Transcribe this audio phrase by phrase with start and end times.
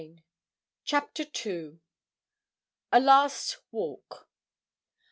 [0.83, 1.79] CHAPTER II.
[2.91, 4.27] A LAST WALK.